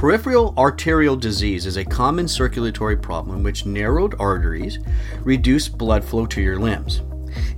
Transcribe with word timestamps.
Peripheral 0.00 0.54
arterial 0.56 1.14
disease 1.14 1.66
is 1.66 1.76
a 1.76 1.84
common 1.84 2.26
circulatory 2.26 2.96
problem 2.96 3.36
in 3.36 3.42
which 3.42 3.66
narrowed 3.66 4.18
arteries 4.18 4.78
reduce 5.24 5.68
blood 5.68 6.02
flow 6.02 6.24
to 6.24 6.40
your 6.40 6.58
limbs. 6.58 7.02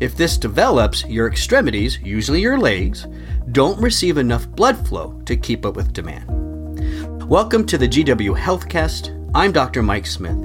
If 0.00 0.16
this 0.16 0.36
develops, 0.38 1.04
your 1.04 1.28
extremities, 1.28 2.00
usually 2.00 2.40
your 2.40 2.58
legs, 2.58 3.06
don't 3.52 3.80
receive 3.80 4.18
enough 4.18 4.48
blood 4.48 4.88
flow 4.88 5.22
to 5.24 5.36
keep 5.36 5.64
up 5.64 5.76
with 5.76 5.92
demand. 5.92 7.28
Welcome 7.28 7.64
to 7.64 7.78
the 7.78 7.86
GW 7.86 8.36
Healthcast. 8.36 9.30
I'm 9.36 9.52
Dr. 9.52 9.80
Mike 9.80 10.06
Smith, 10.06 10.42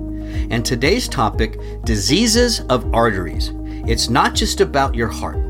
and 0.52 0.64
today's 0.64 1.08
topic 1.08 1.58
diseases 1.84 2.60
of 2.70 2.94
arteries. 2.94 3.54
It's 3.90 4.08
not 4.08 4.36
just 4.36 4.62
about 4.62 4.94
your 4.94 5.08
heart. 5.08 5.48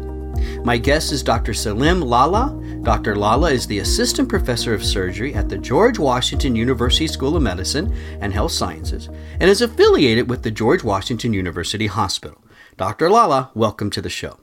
My 0.64 0.78
guest 0.78 1.12
is 1.12 1.24
Dr. 1.24 1.54
Salim 1.54 2.00
Lala. 2.00 2.58
Dr. 2.88 3.18
Lala 3.18 3.52
is 3.52 3.68
the 3.68 3.80
assistant 3.80 4.30
professor 4.30 4.74
of 4.74 4.82
surgery 4.82 5.34
at 5.34 5.50
the 5.50 5.58
George 5.58 6.00
Washington 6.00 6.56
University 6.56 7.06
School 7.06 7.36
of 7.36 7.44
Medicine 7.44 7.94
and 8.22 8.32
Health 8.32 8.54
Sciences 8.54 9.10
and 9.42 9.50
is 9.50 9.62
affiliated 9.62 10.30
with 10.30 10.42
the 10.42 10.52
George 10.52 10.86
Washington 10.86 11.34
University 11.34 11.88
Hospital. 11.88 12.42
Dr. 12.78 13.10
Lala, 13.10 13.52
welcome 13.54 13.90
to 13.90 14.02
the 14.02 14.10
show. 14.10 14.40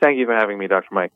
Thank 0.00 0.18
you 0.18 0.26
for 0.26 0.36
having 0.36 0.56
me, 0.56 0.68
Dr. 0.68 0.86
Mike. 0.92 1.10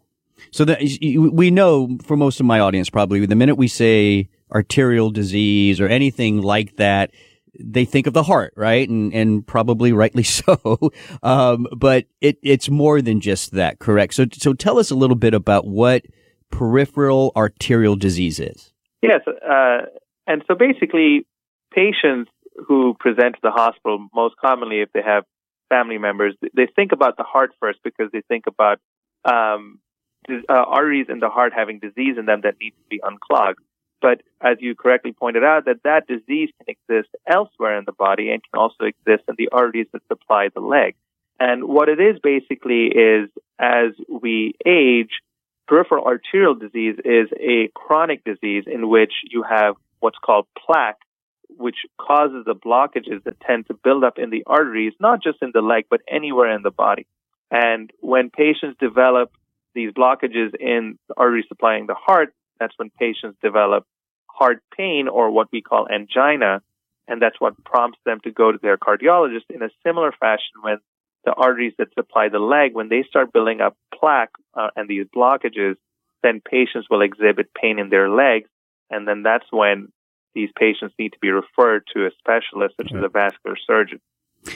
So 0.51 0.65
that 0.65 0.81
we 0.81 1.53
know 1.53 1.97
for 2.03 2.17
most 2.17 2.41
of 2.41 2.47
my 2.47 2.59
audience, 2.59 2.91
probably 2.91 3.25
the 3.25 3.37
minute 3.37 3.55
we 3.55 3.69
say 3.69 4.29
arterial 4.51 5.11
disease 5.13 5.79
or 5.81 5.87
anything 5.87 6.43
like 6.43 6.75
that, 6.75 7.13
they 7.57 7.85
think 7.85 8.09
of 8.09 8.15
the 8.15 8.25
heart, 8.25 8.53
right? 8.57 8.89
And 8.89 9.15
and 9.15 9.47
probably 9.47 9.93
rightly 9.93 10.23
so. 10.25 10.91
Um, 11.23 11.69
but 11.77 12.07
it 12.21 12.39
it's 12.43 12.69
more 12.69 13.01
than 13.01 13.21
just 13.21 13.53
that, 13.53 13.79
correct? 13.79 14.15
So 14.15 14.27
so 14.33 14.55
tell 14.55 14.81
us 14.81 14.91
a 14.91 14.97
little 14.97 15.15
bit 15.15 15.35
about 15.35 15.69
what 15.69 16.05
peripheral 16.57 17.33
arterial 17.37 17.97
disease 17.97 18.39
is. 18.39 18.73
Yes, 19.03 19.21
uh, 19.27 19.87
and 20.27 20.43
so 20.47 20.55
basically, 20.55 21.27
patients 21.73 22.31
who 22.67 22.95
present 22.99 23.35
to 23.35 23.41
the 23.43 23.51
hospital 23.51 24.07
most 24.15 24.37
commonly, 24.37 24.81
if 24.81 24.93
they 24.93 25.03
have 25.03 25.25
family 25.69 25.99
members, 25.99 26.35
they 26.55 26.67
think 26.77 26.93
about 26.93 27.17
the 27.17 27.25
heart 27.25 27.51
first 27.61 27.81
because 27.83 28.11
they 28.13 28.23
think 28.29 28.45
about 28.47 28.79
um, 29.25 29.81
uh, 30.31 30.43
arteries 30.49 31.07
in 31.09 31.19
the 31.19 31.29
heart 31.29 31.53
having 31.55 31.81
disease 31.81 32.17
in 32.19 32.27
them 32.27 32.43
that 32.43 32.55
need 32.61 32.71
to 32.71 32.89
be 32.89 33.01
unclogged. 33.03 33.61
But 34.01 34.23
as 34.41 34.59
you 34.61 34.75
correctly 34.75 35.13
pointed 35.13 35.45
out, 35.45 35.65
that 35.65 35.83
that 35.85 36.07
disease 36.07 36.51
can 36.59 36.77
exist 36.77 37.09
elsewhere 37.27 37.79
in 37.79 37.85
the 37.85 37.93
body 37.93 38.31
and 38.31 38.43
can 38.43 38.61
also 38.61 38.85
exist 38.85 39.25
in 39.29 39.35
the 39.39 39.49
arteries 39.51 39.87
that 39.93 40.03
supply 40.09 40.49
the 40.55 40.61
leg. 40.61 40.95
And 41.41 41.65
what 41.65 41.89
it 41.89 42.01
is 42.01 42.21
basically 42.23 42.87
is 42.87 43.29
as 43.59 43.93
we 44.09 44.55
age, 44.65 45.11
peripheral 45.67 46.05
arterial 46.05 46.55
disease 46.55 46.97
is 47.05 47.29
a 47.39 47.69
chronic 47.75 48.25
disease 48.25 48.65
in 48.67 48.89
which 48.89 49.13
you 49.31 49.43
have 49.43 49.75
what's 50.01 50.19
called 50.19 50.47
plaque, 50.59 50.99
which 51.49 51.79
causes 51.99 52.45
the 52.45 52.55
blockages 52.55 53.23
that 53.25 53.41
tend 53.41 53.67
to 53.67 53.75
build 53.75 54.05
up 54.05 54.19
in 54.19 54.31
the 54.31 54.45
arteries, 54.47 54.93
not 55.01 55.23
just 55.23 55.39
in 55.43 55.51
the 55.55 55.63
leg, 55.63 55.85
but 55.89 56.01
anywhere 56.09 56.55
in 56.55 56.63
the 56.63 56.71
body. 56.71 57.07
And 57.51 57.91
when 58.01 58.31
patients 58.31 58.77
develop 58.81 59.31
these 59.75 59.93
blockages 59.93 60.55
in 60.59 60.99
the 61.09 61.15
arteries 61.17 61.47
supplying 61.49 61.87
the 61.87 61.95
heart, 61.95 62.35
that's 62.59 62.75
when 62.77 62.91
patients 62.91 63.39
develop 63.43 63.87
heart 64.27 64.63
pain 64.77 65.09
or 65.09 65.31
what 65.31 65.49
we 65.53 65.63
call 65.63 65.87
angina. 65.93 66.63
And 67.07 67.21
that's 67.21 67.41
what 67.41 67.63
prompts 67.65 67.99
them 68.05 68.21
to 68.25 68.31
go 68.31 68.51
to 68.51 68.59
their 68.61 68.79
cardiologist 68.79 69.51
in 69.51 69.63
a 69.63 69.69
similar 69.85 70.13
fashion 70.19 70.63
when 70.63 70.79
the 71.25 71.33
arteries 71.33 71.75
that 71.79 71.89
supply 71.95 72.29
the 72.29 72.39
leg, 72.39 72.75
when 72.75 72.89
they 72.89 73.05
start 73.09 73.33
building 73.33 73.61
up 73.61 73.77
plaque 73.99 74.33
uh, 74.55 74.69
and 74.77 74.89
these 74.89 75.07
blockages, 75.15 75.77
then 76.23 76.41
patients 76.41 76.89
will 76.91 77.03
exhibit 77.03 77.49
pain 77.55 77.79
in 77.79 77.91
their 77.91 78.09
legs. 78.09 78.49
And 78.91 79.07
then 79.09 79.23
that's 79.23 79.47
when 79.51 79.89
these 80.35 80.51
patients 80.59 80.95
need 80.99 81.11
to 81.11 81.19
be 81.21 81.31
referred 81.31 81.85
to 81.95 82.07
a 82.07 82.11
specialist, 82.19 82.75
such 82.77 82.93
as 82.93 83.03
a 83.03 83.09
vascular 83.09 83.57
surgeon. 83.67 84.01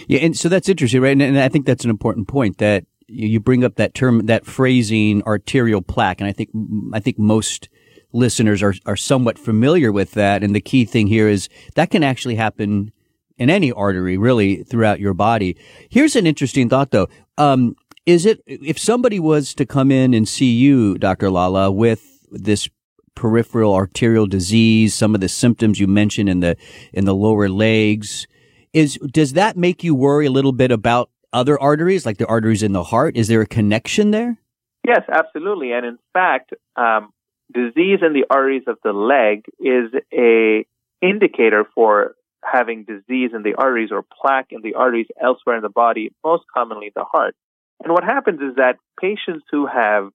Yeah, 0.07 0.21
and 0.21 0.37
so 0.37 0.49
that's 0.49 0.69
interesting, 0.69 1.01
right? 1.01 1.13
And, 1.13 1.23
and 1.23 1.39
I 1.39 1.49
think 1.49 1.67
that's 1.67 1.85
an 1.85 1.91
important 1.91 2.29
point 2.29 2.59
that 2.59 2.85
you 3.07 3.41
bring 3.41 3.65
up 3.65 3.77
that 3.77 3.95
term, 3.95 4.27
that 4.27 4.45
phrasing, 4.45 5.23
arterial 5.23 5.81
plaque, 5.81 6.21
and 6.21 6.29
I 6.29 6.33
think 6.33 6.51
I 6.93 7.01
think 7.01 7.19
most 7.19 7.69
listeners 8.13 8.63
are 8.63 8.75
are 8.85 8.97
somewhat 8.97 9.39
familiar 9.39 9.91
with 9.91 10.13
that. 10.13 10.43
And 10.43 10.55
the 10.55 10.61
key 10.61 10.85
thing 10.85 11.07
here 11.07 11.29
is 11.29 11.49
that 11.75 11.91
can 11.91 12.05
actually 12.05 12.35
happen 12.35 12.93
in 13.39 13.51
any 13.51 13.73
artery, 13.73 14.19
really, 14.19 14.63
throughout 14.65 15.01
your 15.01 15.15
body. 15.15 15.57
Here's 15.89 16.17
an 16.17 16.27
interesting 16.27 16.69
thought, 16.69 16.91
though. 16.91 17.09
Um, 17.37 17.77
is 18.05 18.27
it 18.27 18.43
if 18.47 18.79
somebody 18.79 19.21
was 19.21 19.55
to 19.55 19.67
come 19.67 19.91
in 19.91 20.15
and 20.15 20.29
see 20.29 20.51
you, 20.51 20.99
Dr. 20.99 21.31
Lala, 21.31 21.71
with 21.71 22.27
this 22.31 22.69
peripheral 23.15 23.75
arterial 23.75 24.27
disease, 24.27 24.95
some 24.95 25.15
of 25.15 25.21
the 25.21 25.29
symptoms 25.29 25.79
you 25.79 25.87
mentioned 25.87 26.29
in 26.29 26.41
the 26.41 26.57
in 26.93 27.05
the 27.05 27.15
lower 27.15 27.49
legs, 27.49 28.27
is 28.73 28.99
does 29.13 29.35
that 29.35 29.57
make 29.57 29.85
you 29.85 29.95
worry 29.95 30.27
a 30.27 30.31
little 30.31 30.53
bit 30.53 30.71
about 30.71 31.11
other 31.33 31.61
arteries, 31.61 32.07
like 32.07 32.19
the 32.19 32.27
arteries 32.27 32.63
in 32.63 32.73
the 32.73 32.85
heart? 32.85 33.17
Is 33.17 33.29
there 33.29 33.43
a 33.43 33.47
connection 33.47 34.11
there? 34.11 34.39
Yes, 34.87 35.03
absolutely. 35.13 35.73
And 35.73 35.85
in 35.85 35.99
fact, 36.15 36.55
um, 36.77 37.13
disease 37.53 38.01
in 38.01 38.15
the 38.15 38.25
arteries 38.31 38.65
of 38.67 38.79
the 38.83 38.93
leg 38.93 39.45
is 39.61 39.93
a 40.13 40.65
indicator 41.03 41.65
for 41.75 42.15
having 42.45 42.85
disease 42.85 43.31
in 43.35 43.43
the 43.43 43.55
arteries 43.57 43.91
or 43.93 44.03
plaque 44.03 44.49
in 44.51 44.63
the 44.63 44.75
arteries 44.75 45.07
elsewhere 45.21 45.57
in 45.57 45.63
the 45.63 45.69
body, 45.69 46.13
most 46.25 46.45
commonly 46.53 46.93
the 46.95 47.05
heart. 47.05 47.35
And 47.83 47.93
what 47.93 48.05
happens 48.05 48.41
is 48.41 48.57
that 48.57 48.77
patients 49.01 49.45
who 49.51 49.67
have 49.67 50.11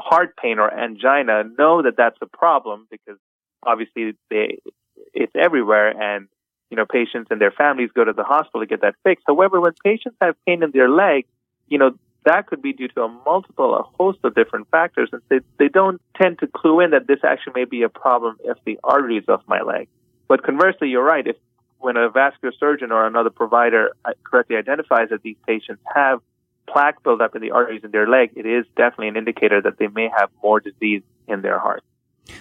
heart 0.00 0.36
pain 0.40 0.58
or 0.58 0.72
angina 0.72 1.44
know 1.58 1.82
that 1.82 1.96
that's 1.96 2.18
a 2.20 2.26
problem 2.26 2.86
because 2.90 3.18
obviously 3.64 4.12
they, 4.30 4.58
it's 5.12 5.32
everywhere 5.34 5.90
and, 6.00 6.28
you 6.70 6.76
know, 6.76 6.86
patients 6.86 7.28
and 7.30 7.40
their 7.40 7.50
families 7.50 7.90
go 7.94 8.04
to 8.04 8.12
the 8.12 8.24
hospital 8.24 8.60
to 8.60 8.66
get 8.66 8.82
that 8.82 8.94
fixed. 9.02 9.24
However, 9.26 9.60
when 9.60 9.72
patients 9.84 10.16
have 10.20 10.36
pain 10.46 10.62
in 10.62 10.70
their 10.70 10.88
leg, 10.88 11.26
you 11.68 11.78
know, 11.78 11.92
that 12.24 12.46
could 12.46 12.62
be 12.62 12.72
due 12.72 12.88
to 12.88 13.02
a 13.02 13.08
multiple, 13.24 13.74
a 13.74 13.82
host 13.82 14.18
of 14.22 14.34
different 14.34 14.68
factors. 14.70 15.08
And 15.12 15.22
they, 15.28 15.40
they 15.58 15.68
don't 15.68 16.00
tend 16.20 16.38
to 16.40 16.46
clue 16.46 16.80
in 16.80 16.90
that 16.90 17.06
this 17.06 17.20
actually 17.24 17.54
may 17.54 17.64
be 17.64 17.82
a 17.82 17.88
problem 17.88 18.36
if 18.44 18.58
the 18.64 18.78
arteries 18.84 19.24
of 19.28 19.40
my 19.46 19.62
leg. 19.62 19.88
But 20.28 20.44
conversely, 20.44 20.88
you're 20.88 21.04
right. 21.04 21.26
If 21.26 21.36
when 21.80 21.96
a 21.96 22.08
vascular 22.08 22.52
surgeon 22.58 22.92
or 22.92 23.06
another 23.06 23.30
provider 23.30 23.90
uh, 24.04 24.12
correctly 24.24 24.56
identifies 24.56 25.08
that 25.10 25.22
these 25.22 25.36
patients 25.46 25.82
have 25.94 26.20
plaque 26.66 27.02
buildup 27.02 27.34
in 27.34 27.42
the 27.42 27.50
arteries 27.50 27.82
in 27.84 27.90
their 27.90 28.08
leg, 28.08 28.30
it 28.36 28.46
is 28.46 28.66
definitely 28.76 29.08
an 29.08 29.16
indicator 29.16 29.60
that 29.62 29.78
they 29.78 29.88
may 29.88 30.08
have 30.16 30.30
more 30.42 30.60
disease 30.60 31.02
in 31.26 31.42
their 31.42 31.58
heart. 31.58 31.82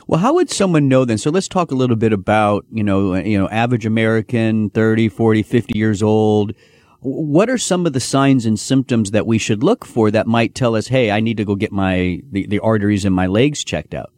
Well, 0.05 0.19
how 0.19 0.33
would 0.33 0.49
someone 0.49 0.87
know 0.87 1.05
then? 1.05 1.17
So 1.17 1.29
let's 1.29 1.47
talk 1.47 1.71
a 1.71 1.75
little 1.75 1.95
bit 1.95 2.11
about, 2.11 2.65
you 2.71 2.83
know, 2.83 3.15
you 3.15 3.37
know, 3.37 3.47
average 3.49 3.85
American, 3.85 4.69
30, 4.69 5.09
40, 5.09 5.43
50 5.43 5.77
years 5.77 6.03
old. 6.03 6.53
What 6.99 7.49
are 7.49 7.57
some 7.57 7.85
of 7.85 7.93
the 7.93 7.99
signs 7.99 8.45
and 8.45 8.59
symptoms 8.59 9.11
that 9.11 9.25
we 9.25 9.37
should 9.37 9.63
look 9.63 9.85
for 9.85 10.11
that 10.11 10.27
might 10.27 10.55
tell 10.55 10.75
us, 10.75 10.87
hey, 10.87 11.11
I 11.11 11.19
need 11.19 11.37
to 11.37 11.45
go 11.45 11.55
get 11.55 11.71
my, 11.71 12.21
the, 12.31 12.47
the 12.47 12.59
arteries 12.59 13.05
in 13.05 13.13
my 13.13 13.27
legs 13.27 13.63
checked 13.63 13.93
out? 13.93 14.11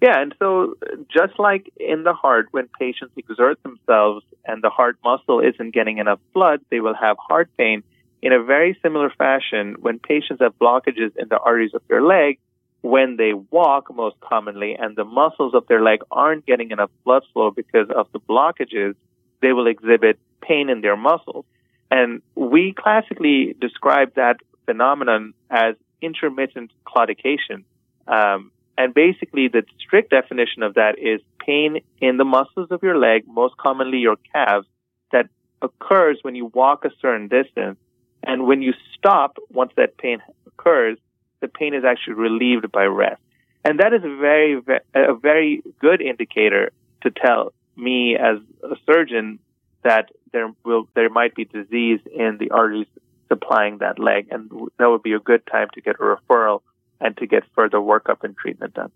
Yeah, 0.00 0.20
and 0.20 0.34
so 0.38 0.76
just 1.10 1.38
like 1.38 1.72
in 1.78 2.02
the 2.02 2.12
heart, 2.12 2.48
when 2.50 2.68
patients 2.78 3.14
exert 3.16 3.62
themselves 3.62 4.24
and 4.44 4.62
the 4.62 4.68
heart 4.68 4.98
muscle 5.02 5.40
isn't 5.40 5.72
getting 5.72 5.98
enough 5.98 6.20
blood, 6.34 6.60
they 6.70 6.80
will 6.80 6.94
have 6.94 7.16
heart 7.18 7.48
pain. 7.56 7.82
In 8.20 8.32
a 8.32 8.42
very 8.42 8.78
similar 8.82 9.10
fashion, 9.10 9.76
when 9.80 9.98
patients 9.98 10.40
have 10.40 10.58
blockages 10.58 11.16
in 11.16 11.28
the 11.28 11.38
arteries 11.38 11.72
of 11.74 11.82
their 11.88 12.02
leg, 12.02 12.38
when 12.82 13.16
they 13.16 13.32
walk 13.32 13.94
most 13.94 14.16
commonly 14.20 14.74
and 14.74 14.96
the 14.96 15.04
muscles 15.04 15.54
of 15.54 15.66
their 15.66 15.82
leg 15.82 16.00
aren't 16.10 16.44
getting 16.46 16.70
enough 16.70 16.90
blood 17.04 17.22
flow 17.32 17.50
because 17.50 17.88
of 17.94 18.06
the 18.12 18.20
blockages, 18.20 18.94
they 19.40 19.52
will 19.52 19.66
exhibit 19.66 20.18
pain 20.40 20.68
in 20.68 20.82
their 20.82 20.96
muscles. 20.96 21.44
And 21.90 22.20
we 22.34 22.74
classically 22.76 23.56
describe 23.60 24.14
that 24.14 24.36
phenomenon 24.66 25.34
as 25.50 25.74
intermittent 26.02 26.70
claudication. 26.86 27.64
Um, 28.06 28.50
and 28.78 28.92
basically, 28.92 29.48
the 29.48 29.64
strict 29.78 30.10
definition 30.10 30.62
of 30.62 30.74
that 30.74 30.98
is 30.98 31.20
pain 31.38 31.80
in 32.00 32.18
the 32.18 32.24
muscles 32.24 32.68
of 32.70 32.82
your 32.82 32.98
leg, 32.98 33.24
most 33.26 33.56
commonly 33.56 33.98
your 33.98 34.16
calves, 34.32 34.66
that 35.12 35.28
occurs 35.62 36.18
when 36.22 36.34
you 36.34 36.46
walk 36.46 36.84
a 36.84 36.90
certain 37.00 37.28
distance. 37.28 37.78
And 38.22 38.46
when 38.46 38.60
you 38.60 38.74
stop, 38.96 39.38
once 39.50 39.72
that 39.76 39.96
pain 39.96 40.20
occurs, 40.46 40.98
the 41.40 41.48
pain 41.48 41.74
is 41.74 41.84
actually 41.84 42.14
relieved 42.14 42.70
by 42.70 42.84
rest. 42.84 43.22
And 43.64 43.80
that 43.80 43.94
is 43.94 44.02
a 44.04 44.16
very, 44.16 44.60
a 44.94 45.14
very 45.14 45.62
good 45.80 46.02
indicator 46.02 46.70
to 47.02 47.10
tell 47.10 47.52
me 47.76 48.16
as 48.16 48.38
a 48.62 48.76
surgeon 48.84 49.38
that 49.84 50.10
there 50.32 50.52
will, 50.64 50.88
there 50.94 51.08
might 51.08 51.34
be 51.34 51.44
disease 51.44 52.00
in 52.14 52.36
the 52.38 52.50
arteries 52.50 52.86
supplying 53.28 53.78
that 53.78 53.98
leg. 53.98 54.28
And 54.30 54.50
that 54.78 54.90
would 54.90 55.02
be 55.02 55.12
a 55.14 55.18
good 55.18 55.46
time 55.46 55.68
to 55.74 55.80
get 55.80 55.96
a 55.96 55.98
referral 55.98 56.62
and 57.00 57.16
to 57.18 57.26
get 57.26 57.44
further 57.54 57.78
workup 57.78 58.22
and 58.22 58.36
treatment 58.36 58.74
done. 58.74 58.90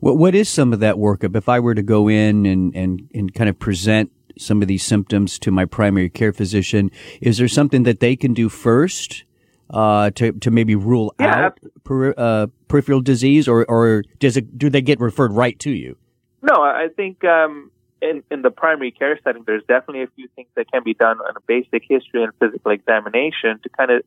What, 0.00 0.16
what 0.18 0.34
is 0.34 0.48
some 0.48 0.72
of 0.72 0.80
that 0.80 0.96
workup? 0.96 1.36
If 1.36 1.48
I 1.48 1.60
were 1.60 1.74
to 1.74 1.82
go 1.82 2.08
in 2.08 2.46
and, 2.46 2.74
and, 2.74 3.08
and 3.14 3.34
kind 3.34 3.48
of 3.48 3.58
present 3.58 4.10
some 4.38 4.62
of 4.62 4.68
these 4.68 4.82
symptoms 4.82 5.38
to 5.40 5.50
my 5.50 5.64
primary 5.64 6.10
care 6.10 6.32
physician, 6.32 6.90
is 7.20 7.38
there 7.38 7.48
something 7.48 7.84
that 7.84 8.00
they 8.00 8.16
can 8.16 8.34
do 8.34 8.48
first 8.48 9.24
uh, 9.70 10.10
to 10.10 10.32
to 10.32 10.50
maybe 10.50 10.76
rule 10.76 11.12
yeah. 11.18 11.46
out 11.46 11.58
per, 11.82 12.14
uh, 12.16 12.46
peripheral 12.68 13.00
disease, 13.00 13.48
or 13.48 13.64
or 13.68 14.04
does 14.20 14.36
it 14.36 14.56
do 14.56 14.70
they 14.70 14.80
get 14.80 15.00
referred 15.00 15.32
right 15.32 15.58
to 15.58 15.70
you? 15.70 15.96
No, 16.40 16.62
I 16.62 16.88
think 16.94 17.24
um, 17.24 17.72
in, 18.00 18.22
in 18.30 18.42
the 18.42 18.50
primary 18.50 18.90
care 18.90 19.18
setting, 19.24 19.42
there's 19.46 19.64
definitely 19.66 20.02
a 20.02 20.08
few 20.14 20.28
things 20.36 20.48
that 20.54 20.70
can 20.70 20.82
be 20.84 20.94
done 20.94 21.18
on 21.18 21.36
a 21.36 21.40
basic 21.46 21.82
history 21.88 22.22
and 22.22 22.32
physical 22.38 22.70
examination 22.70 23.58
to 23.62 23.68
kind 23.70 23.90
of 23.90 24.02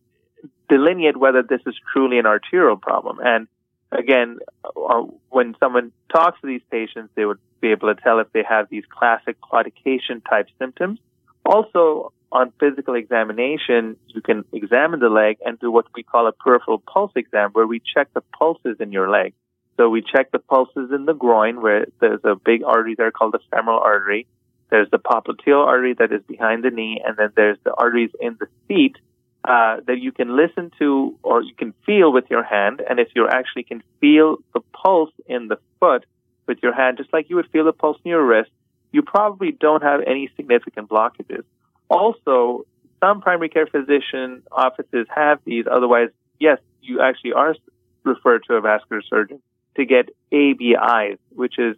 delineate 0.69 1.18
whether 1.18 1.44
this 1.44 1.62
is 1.66 1.75
truly 1.92 2.19
an 2.19 2.25
arterial 2.25 2.77
problem. 2.77 3.19
And 3.21 3.48
again, 3.92 4.39
uh, 4.63 5.04
when 5.30 5.56
someone 5.60 5.92
talks 6.13 6.39
to 6.42 6.48
these 6.48 6.62
patients, 6.71 7.12
they 7.16 7.25
would 7.25 7.39
be 7.60 7.71
able 7.71 7.94
to 7.94 8.01
tell 8.01 8.19
if 8.19 8.31
they 8.31 8.44
have 8.48 8.69
these 8.69 8.83
classic 8.89 9.38
claudication 9.42 10.21
type 10.30 10.48
symptoms. 10.57 11.00
Also, 11.45 12.13
on 12.31 12.54
physical 12.60 12.94
examination, 12.94 13.98
you 14.07 14.21
can 14.21 14.45
examine 14.54 15.00
the 15.00 15.10
leg 15.10 15.38
and 15.44 15.60
do 15.60 15.71
what 15.71 15.86
we 15.95 16.04
call 16.04 16.27
a 16.27 16.31
peripheral 16.31 16.80
pulse 16.80 17.12
exam, 17.16 17.50
where 17.54 17.66
we 17.66 17.81
check 17.94 18.13
the 18.13 18.21
pulses 18.38 18.77
in 18.80 18.92
your 18.92 19.10
leg. 19.10 19.33
So 19.77 19.89
we 19.89 20.01
check 20.01 20.31
the 20.31 20.39
pulses 20.39 20.92
in 20.94 21.06
the 21.06 21.13
groin, 21.13 21.62
where 21.62 21.88
there's 22.00 22.19
a 22.24 22.36
big 22.36 22.63
artery 22.63 22.95
there 22.95 23.12
called 23.12 23.33
the 23.33 23.39
femoral 23.50 23.80
artery. 23.80 24.27
There's 24.69 24.89
the 24.92 25.00
popliteal 25.00 25.66
artery 25.66 25.95
that 25.98 26.12
is 26.12 26.21
behind 26.27 26.63
the 26.63 26.69
knee, 26.69 27.01
and 27.04 27.18
then 27.18 27.30
there's 27.36 27.57
the 27.63 27.74
arteries 27.74 28.12
in 28.19 28.38
the 28.39 28.48
feet 28.68 28.98
uh, 29.44 29.77
that 29.88 30.00
you 30.00 30.12
can 30.12 30.36
listen 30.36 30.71
to 30.80 31.18
or 31.24 31.41
you 31.41 31.53
can 31.56 31.74
feel 31.86 32.12
with 32.12 32.25
your 32.30 32.44
hand. 32.44 32.81
And 32.88 33.00
if 33.00 33.09
you 33.15 33.27
actually 33.27 33.63
can 33.63 33.81
feel 34.01 34.38
the 34.53 34.59
pulse 34.74 35.12
in 35.27 35.47
the 35.47 35.57
foot 35.80 36.06
with 36.47 36.59
your 36.62 36.74
hand, 36.74 36.97
just 36.97 37.13
like 37.13 37.30
you 37.30 37.38
would 37.38 37.50
feel 37.50 37.65
the 37.65 37.74
pulse 37.74 37.97
in 38.03 38.09
your 38.09 38.25
wrist, 38.25 38.51
you 38.91 39.01
probably 39.01 39.51
don't 39.51 39.83
have 39.83 40.01
any 40.06 40.30
significant 40.36 40.89
blockages. 40.89 41.44
Also, 41.89 42.65
some 43.00 43.21
primary 43.21 43.50
care 43.50 43.68
physician 43.68 44.44
offices 44.51 45.07
have 45.13 45.39
these. 45.45 45.65
Otherwise, 45.71 46.09
yes, 46.39 46.59
you 46.81 47.01
actually 47.01 47.33
are 47.33 47.56
referred 48.03 48.44
to 48.47 48.56
a 48.56 48.62
vascular 48.62 49.01
surgeon 49.01 49.42
to 49.75 49.85
get 49.85 50.09
ABIs, 50.31 51.18
which 51.30 51.57
is, 51.57 51.77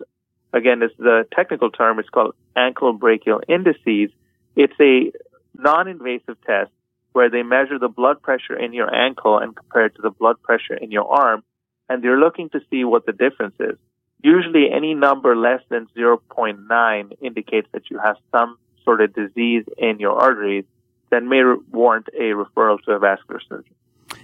again, 0.53 0.79
this 0.79 0.91
is 0.97 1.05
a 1.05 1.25
technical 1.35 1.69
term. 1.69 1.99
It's 1.99 2.09
called 2.09 2.33
ankle 2.55 2.93
brachial 2.93 3.41
indices. 3.47 4.09
It's 4.55 4.73
a 4.79 5.11
non-invasive 5.53 6.37
test 6.45 6.71
where 7.13 7.29
they 7.29 7.43
measure 7.43 7.77
the 7.79 7.89
blood 7.89 8.21
pressure 8.21 8.57
in 8.57 8.73
your 8.73 8.93
ankle 8.93 9.37
and 9.37 9.55
compare 9.55 9.85
it 9.85 9.95
to 9.95 10.01
the 10.01 10.09
blood 10.09 10.41
pressure 10.41 10.75
in 10.75 10.91
your 10.91 11.07
arm, 11.07 11.43
and 11.89 12.03
they're 12.03 12.19
looking 12.19 12.49
to 12.49 12.59
see 12.69 12.83
what 12.83 13.05
the 13.05 13.11
difference 13.11 13.55
is. 13.59 13.77
Usually 14.23 14.71
any 14.71 14.93
number 14.93 15.35
less 15.35 15.61
than 15.69 15.87
0.9 15.97 17.17
indicates 17.21 17.67
that 17.73 17.89
you 17.89 17.97
have 17.97 18.17
some 18.31 18.57
sort 18.83 19.01
of 19.01 19.13
disease 19.13 19.65
in 19.77 19.99
your 19.99 20.13
arteries 20.13 20.65
that 21.09 21.23
may 21.23 21.41
warrant 21.71 22.07
a 22.13 22.31
referral 22.31 22.81
to 22.83 22.91
a 22.91 22.99
vascular 22.99 23.41
surgeon. 23.47 23.73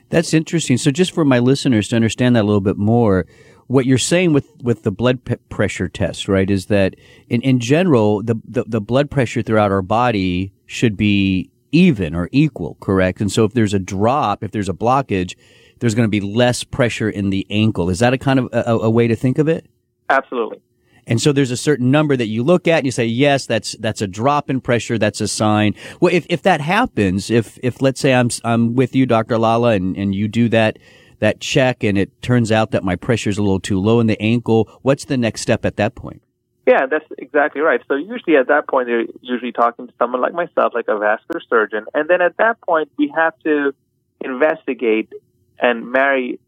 That's 0.10 0.34
interesting. 0.34 0.78
So 0.78 0.92
just 0.92 1.12
for 1.12 1.26
my 1.26 1.40
listeners 1.40 1.88
to 1.90 1.96
understand 1.96 2.36
that 2.36 2.44
a 2.44 2.48
little 2.48 2.62
bit 2.62 2.78
more, 2.78 3.26
what 3.68 3.86
you're 3.86 3.98
saying 3.98 4.34
with, 4.34 4.48
with 4.62 4.84
the 4.84 4.92
blood 4.92 5.26
p- 5.26 5.36
pressure 5.50 5.90
test, 5.90 6.28
right, 6.28 6.50
is 6.50 6.68
that 6.68 6.96
in, 7.28 7.42
in 7.42 7.60
general, 7.60 8.24
the, 8.24 8.36
the, 8.46 8.64
the 8.66 8.82
blood 8.82 9.12
pressure 9.12 9.42
throughout 9.42 9.72
our 9.72 9.82
body 9.82 10.54
should 10.66 10.96
be 10.96 11.52
even 11.78 12.16
or 12.16 12.28
equal, 12.32 12.76
correct? 12.80 13.22
And 13.22 13.32
so 13.32 13.46
if 13.46 13.54
there's 13.54 13.74
a 13.74 13.80
drop, 13.80 14.44
if 14.44 14.52
there's 14.52 14.70
a 14.70 14.74
blockage, 14.74 15.36
there's 15.80 15.94
going 15.94 16.08
to 16.08 16.10
be 16.10 16.22
less 16.22 16.64
pressure 16.64 17.08
in 17.08 17.30
the 17.30 17.46
ankle. 17.52 17.90
Is 17.92 18.00
that 18.00 18.14
a 18.14 18.18
kind 18.18 18.40
of 18.40 18.50
a, 18.52 18.72
a 18.72 18.90
way 18.90 19.08
to 19.08 19.16
think 19.16 19.38
of 19.38 19.48
it? 19.48 19.68
Absolutely. 20.10 20.60
And 21.06 21.22
so 21.22 21.32
there's 21.32 21.52
a 21.52 21.58
certain 21.58 21.92
number 21.92 22.18
that 22.18 22.26
you 22.28 22.44
look 22.44 22.68
at 22.68 22.80
and 22.80 22.86
you 22.86 22.92
say, 22.92 23.06
yes, 23.06 23.46
that's, 23.46 23.74
that's 23.80 24.02
a 24.02 24.08
drop 24.08 24.50
in 24.50 24.60
pressure. 24.60 24.98
That's 24.98 25.22
a 25.22 25.28
sign. 25.28 25.76
Well, 26.02 26.14
if, 26.14 26.26
if 26.30 26.42
that 26.42 26.62
happens, 26.62 27.30
if, 27.30 27.60
if 27.62 27.82
let's 27.82 28.02
say 28.02 28.14
I'm, 28.14 28.30
I'm 28.44 28.74
with 28.76 28.96
you, 28.96 29.06
Dr. 29.06 29.38
Lala, 29.38 29.74
and, 29.74 29.96
and 29.96 30.16
you 30.16 30.28
do 30.28 30.50
that, 30.50 30.80
that 31.20 31.40
check 31.40 31.84
and 31.84 31.98
it 31.98 32.22
turns 32.22 32.52
out 32.52 32.72
that 32.72 32.84
my 32.84 32.96
pressure 32.96 33.30
is 33.30 33.38
a 33.38 33.42
little 33.42 33.60
too 33.60 33.80
low 33.80 34.00
in 34.00 34.08
the 34.08 34.22
ankle, 34.22 34.70
what's 34.82 35.06
the 35.06 35.18
next 35.18 35.42
step 35.42 35.64
at 35.64 35.78
that 35.78 35.96
point? 35.96 36.22
Yeah, 36.68 36.86
that's 36.86 37.06
exactly 37.18 37.62
right. 37.62 37.80
So 37.88 37.96
usually 37.96 38.36
at 38.36 38.50
that 38.50 38.68
point, 38.68 38.88
they're 38.88 39.06
usually 39.22 39.54
talking 39.54 39.88
to 39.88 39.94
someone 39.98 40.22
like 40.22 40.34
myself, 40.34 40.74
like 40.76 40.90
a 40.90 40.98
vascular 40.98 41.42
surgeon. 41.50 41.86
And 41.94 42.10
then 42.10 42.22
at 42.22 42.36
that 42.38 42.60
point, 42.60 42.92
we 42.98 43.12
have 43.16 43.34
to 43.46 43.74
investigate 44.20 45.14
and 45.60 45.90
marry 45.90 46.42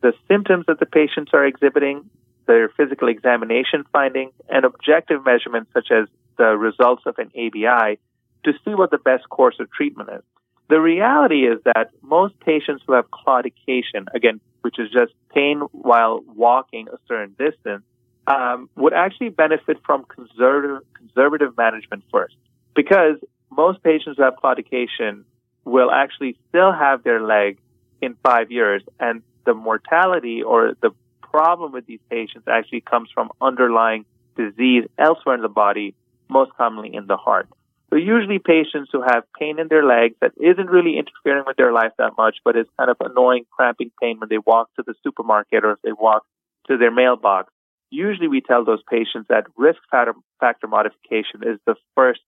the 0.00 0.12
symptoms 0.28 0.66
that 0.68 0.78
the 0.78 0.86
patients 0.86 1.32
are 1.34 1.44
exhibiting, 1.44 2.08
their 2.46 2.68
physical 2.68 3.08
examination 3.08 3.82
findings, 3.92 4.32
and 4.48 4.64
objective 4.64 5.24
measurements 5.24 5.72
such 5.74 5.88
as 5.90 6.06
the 6.38 6.56
results 6.56 7.02
of 7.04 7.16
an 7.18 7.32
ABI 7.36 7.98
to 8.44 8.52
see 8.64 8.74
what 8.74 8.92
the 8.92 8.98
best 8.98 9.28
course 9.28 9.56
of 9.58 9.72
treatment 9.72 10.08
is. 10.08 10.22
The 10.68 10.80
reality 10.80 11.48
is 11.48 11.58
that 11.64 11.90
most 12.00 12.38
patients 12.38 12.84
who 12.86 12.92
have 12.92 13.06
claudication, 13.10 14.06
again, 14.14 14.40
which 14.62 14.78
is 14.78 14.88
just 14.92 15.12
pain 15.34 15.62
while 15.72 16.22
walking 16.26 16.86
a 16.88 16.96
certain 17.08 17.34
distance, 17.36 17.82
um, 18.26 18.68
would 18.76 18.92
actually 18.92 19.28
benefit 19.28 19.78
from 19.84 20.04
conservative, 20.04 20.82
conservative 20.94 21.56
management 21.56 22.04
first. 22.10 22.36
Because 22.74 23.16
most 23.50 23.82
patients 23.82 24.16
who 24.16 24.22
have 24.22 24.34
claudication 24.42 25.24
will 25.64 25.90
actually 25.90 26.36
still 26.48 26.72
have 26.72 27.02
their 27.02 27.22
leg 27.22 27.58
in 28.02 28.16
five 28.22 28.50
years 28.50 28.82
and 29.00 29.22
the 29.46 29.54
mortality 29.54 30.42
or 30.42 30.74
the 30.80 30.90
problem 31.22 31.72
with 31.72 31.86
these 31.86 32.00
patients 32.10 32.46
actually 32.48 32.80
comes 32.80 33.08
from 33.12 33.30
underlying 33.40 34.04
disease 34.36 34.84
elsewhere 34.98 35.34
in 35.34 35.42
the 35.42 35.48
body, 35.48 35.94
most 36.28 36.52
commonly 36.56 36.94
in 36.94 37.06
the 37.06 37.16
heart. 37.16 37.48
So 37.90 37.96
usually 37.96 38.38
patients 38.38 38.90
who 38.92 39.02
have 39.02 39.22
pain 39.38 39.58
in 39.58 39.68
their 39.68 39.84
legs 39.84 40.16
that 40.20 40.32
isn't 40.40 40.68
really 40.68 40.98
interfering 40.98 41.44
with 41.46 41.56
their 41.56 41.72
life 41.72 41.92
that 41.98 42.12
much, 42.18 42.38
but 42.44 42.56
is 42.56 42.66
kind 42.76 42.90
of 42.90 42.96
annoying 43.00 43.46
cramping 43.50 43.92
pain 44.00 44.18
when 44.18 44.28
they 44.28 44.38
walk 44.38 44.68
to 44.76 44.82
the 44.84 44.94
supermarket 45.04 45.64
or 45.64 45.72
if 45.72 45.82
they 45.82 45.92
walk 45.92 46.24
to 46.66 46.76
their 46.76 46.90
mailbox, 46.90 47.52
usually 47.94 48.28
we 48.28 48.40
tell 48.40 48.64
those 48.64 48.82
patients 48.90 49.26
that 49.28 49.44
risk 49.56 49.78
factor 49.90 50.66
modification 50.66 51.42
is 51.42 51.58
the 51.66 51.76
first 51.94 52.20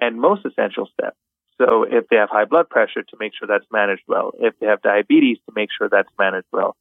and 0.00 0.20
most 0.20 0.44
essential 0.44 0.88
step. 0.92 1.16
So 1.58 1.84
if 1.84 2.08
they 2.08 2.16
have 2.16 2.30
high 2.30 2.46
blood 2.46 2.68
pressure, 2.68 3.02
to 3.02 3.16
make 3.18 3.32
sure 3.38 3.46
that's 3.46 3.66
managed 3.72 4.02
well. 4.08 4.32
If 4.38 4.58
they 4.58 4.66
have 4.66 4.82
diabetes, 4.82 5.38
to 5.46 5.52
make 5.54 5.70
sure 5.76 5.88
that's 5.88 6.08
managed 6.18 6.48
well. 6.52 6.76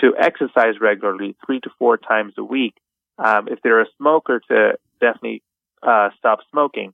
To 0.00 0.14
exercise 0.18 0.74
regularly, 0.80 1.34
three 1.44 1.60
to 1.60 1.70
four 1.78 1.96
times 1.96 2.34
a 2.38 2.44
week. 2.44 2.74
Um, 3.18 3.48
if 3.48 3.60
they're 3.62 3.80
a 3.80 3.86
smoker, 3.96 4.40
to 4.48 4.78
definitely 5.00 5.42
uh, 5.82 6.10
stop 6.18 6.40
smoking. 6.50 6.92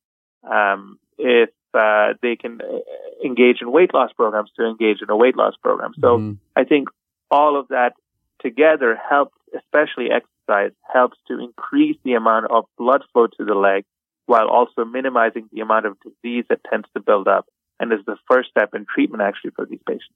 Um, 0.48 0.98
if 1.18 1.50
uh, 1.74 2.14
they 2.22 2.36
can 2.36 2.60
uh, 2.60 2.78
engage 3.24 3.58
in 3.60 3.70
weight 3.72 3.92
loss 3.92 4.12
programs, 4.12 4.50
to 4.56 4.64
engage 4.64 5.02
in 5.02 5.10
a 5.10 5.16
weight 5.16 5.36
loss 5.36 5.54
program. 5.60 5.92
So 6.00 6.18
mm-hmm. 6.18 6.32
I 6.56 6.64
think 6.64 6.88
all 7.30 7.58
of 7.58 7.68
that 7.68 7.94
together 8.40 8.96
helps, 9.10 9.36
especially 9.56 10.10
exercise, 10.44 10.73
helps 10.93 11.19
to 11.29 11.38
increase 11.38 11.96
the 12.05 12.14
amount 12.14 12.46
of 12.50 12.64
blood 12.79 13.02
flow 13.12 13.26
to 13.26 13.44
the 13.44 13.55
leg 13.55 13.85
while 14.26 14.48
also 14.48 14.84
minimizing 14.84 15.48
the 15.53 15.60
amount 15.60 15.86
of 15.86 15.96
disease 16.01 16.44
that 16.48 16.60
tends 16.70 16.86
to 16.94 17.03
build 17.03 17.29
up 17.29 17.46
and 17.81 17.93
is 17.93 18.01
the 18.06 18.17
first 18.31 18.48
step 18.51 18.70
in 18.74 18.86
treatment 18.93 19.22
actually 19.22 19.51
for 19.55 19.67
these 19.67 19.81
patients. 19.86 20.15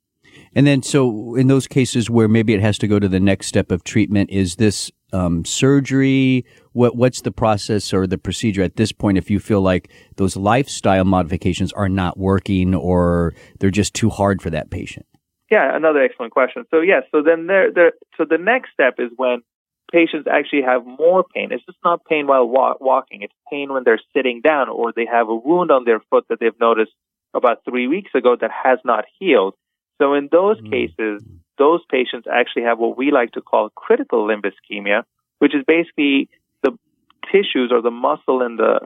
And 0.54 0.66
then, 0.66 0.82
so 0.82 1.34
in 1.34 1.48
those 1.48 1.66
cases 1.66 2.08
where 2.08 2.28
maybe 2.28 2.54
it 2.54 2.60
has 2.60 2.78
to 2.78 2.88
go 2.88 2.98
to 2.98 3.08
the 3.08 3.20
next 3.20 3.46
step 3.46 3.70
of 3.70 3.84
treatment, 3.84 4.30
is 4.30 4.56
this 4.56 4.90
um, 5.12 5.44
surgery? 5.44 6.44
What 6.72 6.96
what's 6.96 7.22
the 7.22 7.32
process 7.32 7.92
or 7.92 8.06
the 8.06 8.18
procedure 8.18 8.62
at 8.62 8.76
this 8.76 8.92
point 8.92 9.18
if 9.18 9.30
you 9.30 9.40
feel 9.40 9.60
like 9.60 9.90
those 10.16 10.36
lifestyle 10.36 11.04
modifications 11.04 11.72
are 11.72 11.88
not 11.88 12.18
working 12.18 12.74
or 12.74 13.34
they're 13.58 13.70
just 13.70 13.94
too 13.94 14.10
hard 14.10 14.40
for 14.40 14.50
that 14.50 14.70
patient? 14.70 15.06
Yeah, 15.50 15.74
another 15.74 16.02
excellent 16.02 16.32
question. 16.32 16.64
So 16.70 16.80
yes, 16.80 17.04
so 17.10 17.22
then 17.22 17.46
there, 17.46 17.72
there, 17.72 17.92
so 18.16 18.24
the 18.28 18.36
next 18.36 18.70
step 18.72 18.94
is 18.98 19.10
when 19.16 19.42
patients 19.90 20.28
actually 20.30 20.62
have 20.62 20.86
more 20.86 21.24
pain. 21.24 21.48
It's 21.52 21.64
just 21.64 21.78
not 21.84 22.04
pain 22.04 22.26
while 22.26 22.46
walking. 22.46 23.22
It's 23.22 23.34
pain 23.50 23.72
when 23.72 23.84
they're 23.84 24.00
sitting 24.14 24.40
down 24.42 24.68
or 24.68 24.92
they 24.92 25.06
have 25.06 25.28
a 25.28 25.34
wound 25.34 25.70
on 25.70 25.84
their 25.84 26.00
foot 26.10 26.26
that 26.28 26.38
they've 26.40 26.60
noticed 26.60 26.92
about 27.34 27.64
three 27.64 27.86
weeks 27.86 28.10
ago 28.14 28.36
that 28.40 28.50
has 28.50 28.78
not 28.84 29.04
healed. 29.18 29.54
So 30.00 30.14
in 30.14 30.28
those 30.30 30.58
mm-hmm. 30.58 30.70
cases, 30.70 31.22
those 31.58 31.80
patients 31.90 32.26
actually 32.32 32.62
have 32.62 32.78
what 32.78 32.96
we 32.96 33.10
like 33.10 33.32
to 33.32 33.40
call 33.40 33.70
critical 33.70 34.26
limb 34.26 34.42
ischemia, 34.42 35.02
which 35.38 35.54
is 35.54 35.64
basically 35.66 36.28
the 36.62 36.78
tissues 37.32 37.70
or 37.72 37.82
the 37.82 37.90
muscle 37.90 38.42
and 38.42 38.58
the 38.58 38.80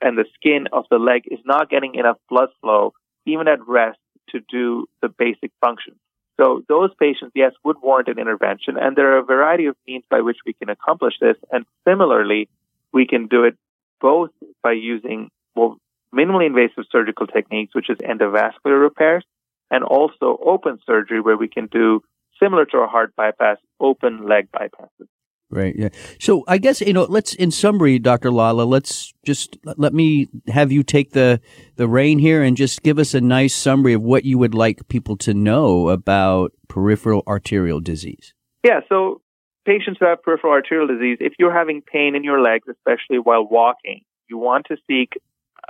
and 0.00 0.16
the 0.16 0.24
skin 0.34 0.66
of 0.72 0.86
the 0.90 0.96
leg 0.96 1.24
is 1.30 1.40
not 1.44 1.68
getting 1.68 1.94
enough 1.94 2.16
blood 2.30 2.48
flow, 2.62 2.94
even 3.26 3.48
at 3.48 3.58
rest, 3.68 3.98
to 4.30 4.40
do 4.50 4.86
the 5.02 5.08
basic 5.08 5.50
functions. 5.60 5.98
So 6.36 6.62
those 6.68 6.90
patients, 6.98 7.32
yes, 7.34 7.52
would 7.64 7.76
warrant 7.80 8.08
an 8.08 8.18
intervention. 8.18 8.76
And 8.76 8.96
there 8.96 9.12
are 9.12 9.18
a 9.18 9.24
variety 9.24 9.66
of 9.66 9.76
means 9.86 10.04
by 10.10 10.20
which 10.20 10.38
we 10.44 10.52
can 10.52 10.68
accomplish 10.68 11.14
this. 11.20 11.36
And 11.52 11.64
similarly, 11.86 12.48
we 12.92 13.06
can 13.06 13.26
do 13.26 13.44
it 13.44 13.56
both 14.00 14.30
by 14.62 14.72
using 14.72 15.30
well, 15.54 15.78
minimally 16.14 16.46
invasive 16.46 16.84
surgical 16.90 17.26
techniques, 17.26 17.74
which 17.74 17.90
is 17.90 17.98
endovascular 17.98 18.80
repairs, 18.80 19.24
and 19.70 19.84
also 19.84 20.38
open 20.44 20.78
surgery 20.86 21.20
where 21.20 21.36
we 21.36 21.48
can 21.48 21.66
do 21.66 22.02
similar 22.40 22.64
to 22.66 22.78
a 22.78 22.86
heart 22.86 23.14
bypass, 23.16 23.58
open 23.80 24.26
leg 24.26 24.48
bypasses. 24.52 25.08
Right. 25.54 25.74
Yeah. 25.76 25.90
So 26.18 26.42
I 26.48 26.58
guess 26.58 26.80
you 26.80 26.92
know. 26.92 27.04
Let's, 27.04 27.32
in 27.32 27.52
summary, 27.52 28.00
Doctor 28.00 28.32
Lala, 28.32 28.62
Let's 28.62 29.14
just 29.24 29.56
let 29.64 29.94
me 29.94 30.28
have 30.48 30.72
you 30.72 30.82
take 30.82 31.12
the 31.12 31.40
the 31.76 31.86
rein 31.86 32.18
here 32.18 32.42
and 32.42 32.56
just 32.56 32.82
give 32.82 32.98
us 32.98 33.14
a 33.14 33.20
nice 33.20 33.54
summary 33.54 33.92
of 33.92 34.02
what 34.02 34.24
you 34.24 34.36
would 34.36 34.52
like 34.52 34.88
people 34.88 35.16
to 35.18 35.32
know 35.32 35.90
about 35.90 36.52
peripheral 36.66 37.22
arterial 37.28 37.78
disease. 37.78 38.34
Yeah. 38.64 38.80
So 38.88 39.20
patients 39.64 39.98
who 40.00 40.06
have 40.06 40.24
peripheral 40.24 40.52
arterial 40.52 40.88
disease, 40.88 41.18
if 41.20 41.34
you're 41.38 41.54
having 41.54 41.82
pain 41.82 42.16
in 42.16 42.24
your 42.24 42.40
legs, 42.40 42.66
especially 42.68 43.18
while 43.18 43.46
walking, 43.48 44.00
you 44.28 44.38
want 44.38 44.66
to 44.70 44.76
seek 44.88 45.12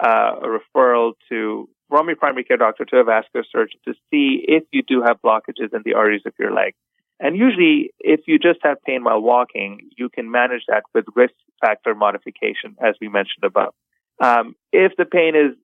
uh, 0.02 0.36
a 0.42 0.46
referral 0.46 1.12
to 1.28 1.68
from 1.90 2.06
your 2.06 2.16
primary 2.16 2.44
care 2.44 2.56
doctor 2.56 2.86
to 2.86 2.96
a 2.96 3.04
vascular 3.04 3.44
surgeon 3.52 3.78
to 3.84 3.92
see 4.10 4.42
if 4.48 4.64
you 4.72 4.82
do 4.82 5.02
have 5.02 5.18
blockages 5.22 5.74
in 5.74 5.82
the 5.84 5.92
arteries 5.92 6.22
of 6.24 6.32
your 6.38 6.54
leg. 6.54 6.74
And 7.20 7.36
usually, 7.36 7.92
if 8.00 8.20
you 8.26 8.38
just 8.38 8.60
have 8.62 8.82
pain 8.82 9.04
while 9.04 9.20
walking, 9.20 9.90
you 9.96 10.08
can 10.08 10.30
manage 10.30 10.62
that 10.68 10.82
with 10.92 11.04
risk 11.14 11.34
factor 11.60 11.94
modification, 11.94 12.76
as 12.84 12.96
we 13.00 13.08
mentioned 13.08 13.44
above. 13.44 13.74
Um, 14.20 14.56
if 14.72 14.92
the 14.96 15.04
pain 15.04 15.34
is 15.36 15.56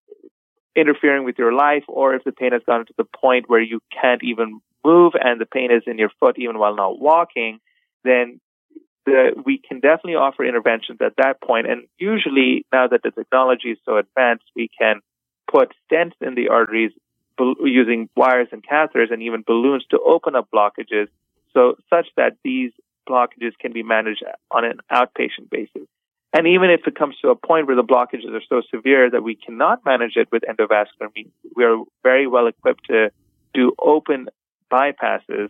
interfering 0.76 1.25
with 1.25 1.38
your 1.38 1.52
life, 1.52 1.85
or 1.88 2.14
if 2.14 2.25
the 2.25 2.33
pain 2.33 2.52
has 2.52 2.62
gotten 2.64 2.87
to 2.87 2.95
the 2.97 3.04
point 3.04 3.49
where 3.49 3.61
you 3.61 3.80
can't 4.00 4.23
even 4.23 4.61
move 4.85 5.12
and 5.21 5.40
the 5.40 5.47
pain 5.47 5.71
is 5.71 5.83
in 5.87 5.99
your 5.99 6.11
foot 6.21 6.38
even 6.38 6.59
while 6.59 6.76
not 6.76 7.00
walking, 7.00 7.59
then 8.04 8.40
the, 9.07 9.33
we 9.45 9.59
can 9.59 9.80
definitely 9.80 10.14
offer 10.14 10.45
interventions 10.45 10.99
at 11.00 11.14
that 11.16 11.40
point. 11.42 11.69
And 11.69 11.87
usually, 11.99 12.64
now 12.73 12.87
that 12.88 13.02
the 13.02 13.11
technology 13.11 13.71
is 13.71 13.78
so 13.85 13.97
advanced, 13.97 14.45
we 14.54 14.71
can 14.78 15.00
put 15.50 15.73
stents 15.90 16.14
in 16.21 16.35
the 16.35 16.49
arteries 16.49 16.92
using 17.61 18.09
wires 18.16 18.49
and 18.52 18.62
catheters 18.62 19.11
and 19.11 19.23
even 19.23 19.42
balloons 19.47 19.85
to 19.90 19.99
open 19.99 20.37
up 20.37 20.49
blockages 20.54 21.09
so 21.52 21.76
such 21.88 22.07
that 22.16 22.37
these 22.45 22.73
blockages 23.09 23.52
can 23.59 23.73
be 23.73 23.83
managed 23.83 24.25
on 24.50 24.64
an 24.64 24.80
outpatient 24.92 25.50
basis. 25.50 25.87
And 26.33 26.47
even 26.47 26.71
if 26.71 26.83
it 26.87 26.95
comes 26.95 27.16
to 27.23 27.30
a 27.30 27.35
point 27.35 27.66
where 27.66 27.75
the 27.75 27.83
blockages 27.83 28.33
are 28.33 28.42
so 28.49 28.62
severe 28.71 29.11
that 29.11 29.23
we 29.23 29.35
cannot 29.35 29.85
manage 29.85 30.16
it 30.16 30.28
with 30.30 30.42
endovascular 30.49 31.09
means, 31.14 31.33
we 31.57 31.64
are 31.64 31.78
very 32.04 32.26
well 32.28 32.47
equipped 32.47 32.87
to 32.87 33.11
do 33.52 33.73
open 33.83 34.28
bypasses 34.73 35.49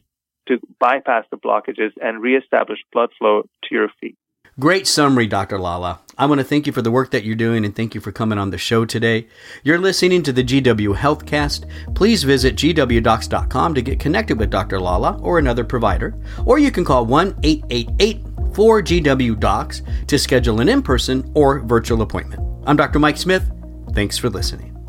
to 0.49 0.59
bypass 0.79 1.27
the 1.31 1.37
blockages 1.37 1.93
and 2.03 2.23
reestablish 2.23 2.79
blood 2.93 3.11
flow 3.19 3.43
to 3.65 3.75
your 3.75 3.89
feet. 4.01 4.17
Great 4.61 4.87
summary, 4.87 5.27
Dr. 5.27 5.59
Lala. 5.59 6.01
I 6.19 6.27
want 6.27 6.39
to 6.39 6.45
thank 6.45 6.67
you 6.67 6.73
for 6.75 6.83
the 6.83 6.91
work 6.91 7.13
that 7.13 7.25
you're 7.25 7.35
doing 7.35 7.65
and 7.65 7.75
thank 7.75 7.95
you 7.95 8.01
for 8.03 8.13
coming 8.13 8.37
on 8.37 8.51
the 8.51 8.59
show 8.59 8.85
today. 8.85 9.27
You're 9.63 9.79
listening 9.79 10.23
to 10.25 10.35
the 10.35 10.45
GW 10.45 10.95
Healthcast. 10.97 11.65
Please 11.95 12.25
visit 12.25 12.57
gwdocs.com 12.57 13.75
to 13.75 13.81
get 13.81 13.99
connected 13.99 14.39
with 14.39 14.51
Dr. 14.51 14.79
Lala 14.79 15.19
or 15.23 15.39
another 15.39 15.65
provider, 15.65 16.15
or 16.45 16.59
you 16.59 16.71
can 16.71 16.85
call 16.85 17.07
1 17.07 17.41
888 17.43 18.23
4GW 18.53 19.41
Docs 19.41 19.81
to 20.09 20.19
schedule 20.19 20.61
an 20.61 20.69
in 20.69 20.83
person 20.83 21.33
or 21.35 21.61
virtual 21.61 22.03
appointment. 22.03 22.47
I'm 22.67 22.77
Dr. 22.77 22.99
Mike 22.99 23.17
Smith. 23.17 23.51
Thanks 23.95 24.19
for 24.19 24.29
listening. 24.29 24.80